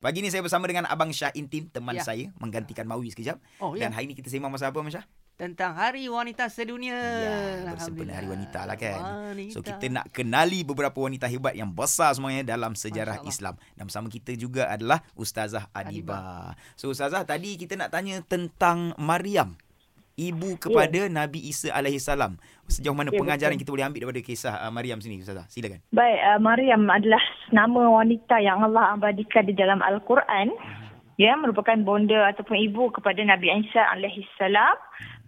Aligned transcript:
Pagi 0.00 0.24
ni 0.24 0.32
saya 0.32 0.40
bersama 0.40 0.64
dengan 0.64 0.88
Abang 0.88 1.12
Syah 1.12 1.28
Intin, 1.36 1.68
teman 1.68 1.92
Ya. 1.92 2.00
saya, 2.00 2.32
menggantikan 2.40 2.88
Mawi 2.88 3.12
sekejap. 3.12 3.36
Oh, 3.60 3.76
ya. 3.76 3.84
Dan 3.84 3.92
hari 3.92 4.08
ni 4.08 4.16
kita 4.16 4.32
sembang 4.32 4.48
masa 4.48 4.72
apa, 4.72 4.80
Abang 4.80 4.88
Syah? 4.88 5.04
Tentang 5.36 5.76
Hari 5.76 6.08
Wanita 6.08 6.48
Sedunia. 6.48 6.96
Ya, 6.96 7.68
bersempena 7.68 8.16
Hari 8.16 8.28
Wanita 8.32 8.64
lah 8.64 8.80
kan. 8.80 8.96
Wanita. 9.36 9.52
So 9.52 9.60
kita 9.60 9.92
nak 9.92 10.08
kenali 10.08 10.64
beberapa 10.64 10.96
wanita 11.04 11.28
hebat 11.28 11.52
yang 11.52 11.68
besar 11.76 12.16
semuanya 12.16 12.48
dalam 12.48 12.72
sejarah. 12.72 13.20
Islam. 13.28 13.60
Dan 13.76 13.92
bersama 13.92 14.08
kita 14.08 14.32
juga 14.40 14.72
adalah 14.72 15.04
Ustazah 15.16 15.68
Adiba. 15.76 16.56
So 16.80 16.88
Ustazah, 16.88 17.28
tadi 17.28 17.60
kita 17.60 17.76
nak 17.76 17.92
tanya 17.92 18.24
tentang 18.24 18.96
Maryam. 18.96 19.60
Ibu 20.20 20.60
kepada 20.60 21.08
Nabi 21.08 21.48
Isa 21.48 21.72
alaihissalam. 21.72 22.36
Sejauh 22.68 22.92
mana 22.92 23.08
Ya, 23.08 23.16
pengajaran 23.16 23.56
betul. 23.56 23.62
kita 23.64 23.70
boleh 23.72 23.86
ambil 23.88 24.00
daripada 24.04 24.20
kisah 24.20 24.54
uh, 24.60 24.68
Maryam 24.68 25.00
sini 25.00 25.24
Ustazah? 25.24 25.48
Silakan. 25.48 25.80
Baik, 25.96 26.20
uh, 26.20 26.38
Maryam 26.44 26.84
adalah 26.92 27.24
nama 27.48 28.04
wanita 28.04 28.36
yang 28.38 28.60
Allah 28.60 28.94
abadikan 29.00 29.48
di 29.48 29.56
dalam 29.56 29.80
Al-Quran. 29.80 30.52
Ya, 31.20 31.36
merupakan 31.36 31.76
bonda 31.84 32.32
ataupun 32.32 32.56
ibu 32.56 32.88
kepada 32.96 33.20
Nabi 33.20 33.52
Isa 33.52 33.80
alaihi 33.92 34.24
salam. 34.40 34.72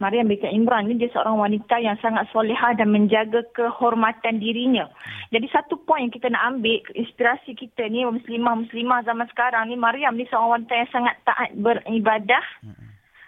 Maryam 0.00 0.24
binti 0.24 0.48
Imran 0.48 0.88
ni 0.88 0.96
dia 0.96 1.12
seorang 1.12 1.36
wanita 1.36 1.78
yang 1.78 2.00
sangat 2.00 2.26
solehah 2.32 2.72
dan 2.74 2.90
menjaga 2.90 3.44
kehormatan 3.52 4.40
dirinya. 4.40 4.88
Jadi 5.30 5.46
satu 5.52 5.76
poin 5.84 6.08
yang 6.08 6.14
kita 6.16 6.32
nak 6.32 6.58
ambil 6.58 6.80
inspirasi 6.96 7.52
kita 7.54 7.86
ni 7.92 8.08
muslimah-muslimah 8.08 9.04
zaman 9.04 9.28
sekarang 9.30 9.68
ni 9.68 9.76
Maryam 9.76 10.16
ni 10.16 10.24
seorang 10.32 10.64
wanita 10.64 10.74
yang 10.74 10.90
sangat 10.90 11.14
taat 11.28 11.50
beribadah. 11.60 12.44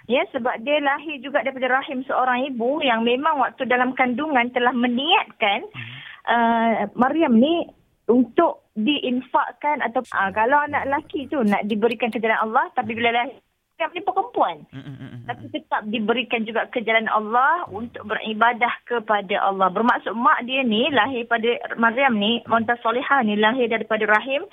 Ya, 0.04 0.20
sebab 0.36 0.60
dia 0.60 0.84
lahir 0.84 1.16
juga 1.24 1.40
daripada 1.40 1.80
rahim 1.80 2.04
seorang 2.04 2.44
ibu 2.52 2.84
yang 2.84 3.08
memang 3.08 3.40
waktu 3.40 3.64
dalam 3.64 3.96
kandungan 3.96 4.52
telah 4.52 4.76
meniatkan 4.76 5.64
uh, 6.28 6.84
Maryam 6.92 7.40
ni 7.40 7.64
untuk 8.04 8.68
diinfakkan 8.76 9.80
atau 9.80 10.04
uh, 10.12 10.28
kalau 10.36 10.60
anak 10.60 10.84
lelaki 10.84 11.24
tu 11.32 11.40
nak 11.40 11.64
diberikan 11.64 12.12
ke 12.12 12.20
jalan 12.20 12.36
Allah 12.36 12.68
tapi 12.76 12.92
bila 12.92 13.16
lahir 13.16 13.40
Maryam 13.74 13.90
ni 13.90 14.02
perempuan. 14.06 14.56
Mm, 14.70 14.84
mm, 14.86 14.96
mm, 15.02 15.20
tapi 15.26 15.44
tetap 15.50 15.82
diberikan 15.90 16.40
juga 16.46 16.70
ke 16.70 16.78
jalan 16.86 17.10
Allah 17.10 17.66
untuk 17.74 18.06
beribadah 18.06 18.70
kepada 18.86 19.34
Allah. 19.42 19.66
Bermaksud 19.66 20.14
mak 20.14 20.46
dia 20.46 20.62
ni 20.62 20.86
lahir 20.94 21.26
pada 21.26 21.58
Maryam 21.74 22.14
ni, 22.14 22.38
wanita 22.46 22.78
solehah 22.86 23.26
ni 23.26 23.34
lahir 23.34 23.66
daripada 23.66 24.06
rahim 24.06 24.46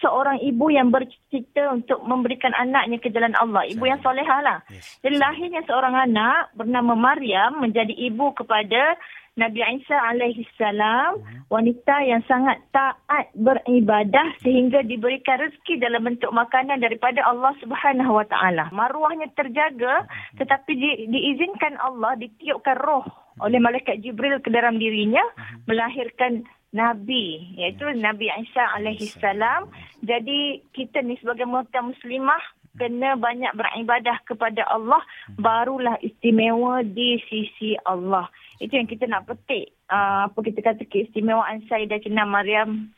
seorang 0.00 0.40
ibu 0.42 0.68
yang 0.72 0.92
bercita 0.92 1.72
untuk 1.72 2.02
memberikan 2.04 2.52
anaknya 2.56 3.00
ke 3.00 3.08
jalan 3.12 3.34
Allah. 3.38 3.64
Ibu 3.68 3.84
yang 3.86 4.00
solehah 4.00 4.40
lah. 4.42 4.58
Yes. 4.68 5.00
Jadi 5.04 5.16
lahirnya 5.16 5.62
seorang 5.64 5.94
anak 5.94 6.52
bernama 6.56 6.94
Maryam 6.94 7.60
menjadi 7.60 7.92
ibu 7.92 8.32
kepada 8.36 8.96
Nabi 9.36 9.60
Isa 9.60 9.92
alaihi 9.92 10.48
salam, 10.56 11.20
wanita 11.52 12.00
yang 12.08 12.24
sangat 12.24 12.56
taat 12.72 13.28
beribadah 13.36 14.32
sehingga 14.40 14.80
diberikan 14.80 15.36
rezeki 15.36 15.76
dalam 15.76 16.08
bentuk 16.08 16.32
makanan 16.32 16.80
daripada 16.80 17.20
Allah 17.20 17.52
Subhanahu 17.60 18.16
wa 18.16 18.24
taala. 18.24 18.72
Maruahnya 18.72 19.28
terjaga 19.36 20.08
tetapi 20.40 20.72
di, 20.72 20.90
diizinkan 21.12 21.76
Allah 21.84 22.16
ditiupkan 22.16 22.80
roh 22.80 23.04
oleh 23.44 23.60
malaikat 23.60 24.00
Jibril 24.00 24.40
ke 24.40 24.48
dalam 24.48 24.80
dirinya 24.80 25.20
melahirkan 25.68 26.48
Nabi 26.76 27.56
iaitu 27.56 27.88
Nabi 27.96 28.28
Isa 28.28 28.76
alaihi 28.76 29.08
salam. 29.16 29.72
Jadi 30.04 30.60
kita 30.76 31.00
ni 31.00 31.16
sebagai 31.16 31.48
wanita 31.48 31.80
muslimah 31.80 32.44
kena 32.76 33.16
banyak 33.16 33.56
beribadah 33.56 34.20
kepada 34.28 34.68
Allah 34.68 35.00
barulah 35.40 35.96
istimewa 36.04 36.84
di 36.84 37.16
sisi 37.24 37.72
Allah. 37.88 38.28
Itu 38.60 38.76
yang 38.76 38.88
kita 38.88 39.08
nak 39.08 39.24
petik. 39.24 39.72
Uh, 39.88 40.28
apa 40.28 40.38
kita 40.44 40.60
kata 40.60 40.84
keistimewaan 40.84 41.64
Sayyidatina 41.72 42.28
Maryam. 42.28 42.92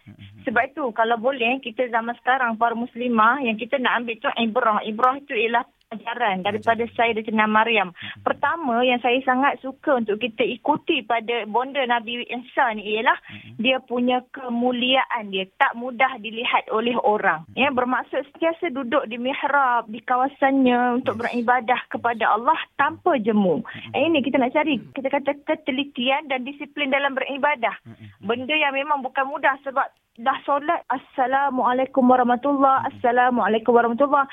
Sebab 0.48 0.64
itu 0.72 0.84
kalau 0.96 1.20
boleh 1.20 1.60
kita 1.60 1.92
zaman 1.92 2.16
sekarang 2.24 2.56
para 2.56 2.72
muslimah 2.72 3.44
yang 3.44 3.60
kita 3.60 3.77
nak 3.77 4.00
ambil 4.00 4.16
tu 4.16 4.32
ibrah. 4.41 4.80
Ibrah 4.80 5.20
itu 5.20 5.36
ialah 5.36 5.68
pelajaran 5.88 6.44
daripada 6.44 6.84
Sayyidatina 6.92 7.48
Maryam. 7.48 7.96
Pertama 8.20 8.84
yang 8.84 9.00
saya 9.00 9.20
sangat 9.24 9.60
suka 9.64 10.00
untuk 10.00 10.20
kita 10.20 10.44
ikuti 10.44 11.00
pada 11.00 11.48
bonda 11.48 11.81
Nabi 11.88 12.28
Isa 12.28 12.76
ni 12.76 12.97
ialah 12.97 13.16
dia 13.56 13.81
punya 13.81 14.20
kemuliaan 14.32 15.32
dia 15.32 15.48
tak 15.56 15.72
mudah 15.76 16.20
dilihat 16.20 16.69
oleh 16.69 16.94
orang. 17.00 17.48
Ya 17.56 17.72
bermaksud 17.72 18.20
sentiasa 18.32 18.69
duduk 18.72 19.09
di 19.09 19.16
mihrab 19.16 19.88
di 19.88 20.04
kawasannya 20.04 21.00
untuk 21.00 21.25
beribadah 21.25 21.80
kepada 21.88 22.36
Allah 22.36 22.56
tanpa 22.76 23.16
jemu. 23.16 23.65
Eh, 23.97 24.09
ini 24.12 24.20
kita 24.20 24.36
nak 24.36 24.53
cari 24.53 24.76
kita 24.92 25.09
kata 25.09 25.32
ketelitian 25.48 26.28
dan 26.28 26.44
disiplin 26.44 26.92
dalam 26.92 27.16
beribadah. 27.16 27.72
Benda 28.20 28.53
yang 28.53 28.76
memang 28.76 29.00
bukan 29.00 29.25
mudah 29.25 29.56
sebab 29.65 29.88
dah 30.18 30.34
solat 30.42 30.82
Assalamualaikum 30.90 32.02
warahmatullahi 32.10 32.90
Assalamualaikum 32.90 33.70
warahmatullahi 33.70 34.26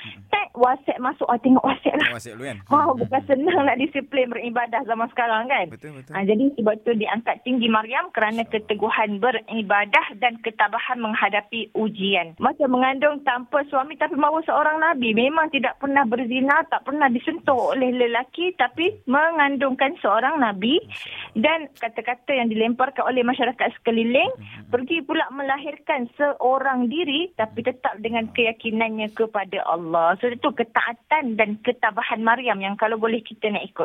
WhatsApp 0.57 1.03
masuk 1.03 1.27
ah, 1.27 1.39
Tengok 1.39 1.63
WhatsApp 1.63 1.99
lah 1.99 2.09
WhatsApp 2.15 2.35
dulu 2.39 2.45
kan? 2.47 2.57
Wow, 2.75 2.91
bukan 2.97 3.21
senang 3.29 3.61
nak 3.67 3.79
disiplin 3.79 4.27
beribadah 4.31 4.81
zaman 4.83 5.07
sekarang 5.13 5.47
kan? 5.47 5.65
Betul, 5.71 5.95
betul. 5.95 6.11
Ha, 6.11 6.25
jadi 6.27 6.43
sebab 6.59 6.73
itu 6.81 6.91
diangkat 6.97 7.35
tinggi 7.47 7.67
Maryam 7.71 8.11
kerana 8.11 8.43
keteguhan 8.47 9.21
beribadah 9.21 10.05
dan 10.19 10.39
ketabahan 10.43 10.99
menghadapi 10.99 11.71
ujian. 11.77 12.35
Macam 12.41 12.73
mengandung 12.73 13.23
tanpa 13.23 13.63
suami 13.71 13.95
tapi 13.95 14.19
mahu 14.19 14.43
seorang 14.43 14.81
Nabi. 14.81 15.15
Memang 15.15 15.51
tidak 15.53 15.79
pernah 15.79 16.03
berzina, 16.03 16.63
tak 16.67 16.83
pernah 16.83 17.07
disentuh 17.07 17.75
oleh 17.75 17.95
lelaki 17.95 18.55
tapi 18.59 18.95
mengandungkan 19.07 19.95
seorang 20.03 20.41
Nabi. 20.41 20.79
Dan 21.35 21.71
kata-kata 21.79 22.35
yang 22.35 22.51
dilemparkan 22.51 23.07
oleh 23.07 23.23
masyarakat 23.23 23.71
sekeliling 23.79 24.31
pergi 24.71 25.03
pula 25.03 25.27
melahirkan 25.31 26.07
seorang 26.19 26.87
diri 26.91 27.31
tapi 27.35 27.63
tetap 27.63 27.99
dengan 27.99 28.27
keyakinannya 28.31 29.11
kepada 29.15 29.63
Allah. 29.67 30.17
So 30.19 30.27
itu 30.45 30.61
ketaatan 30.61 31.41
dan 31.41 31.57
ketabahan 31.65 32.21
Maryam 32.21 32.61
yang 32.61 32.77
kalau 32.77 33.01
boleh 33.01 33.17
kita 33.25 33.49
nak 33.49 33.65
ikut. 33.65 33.81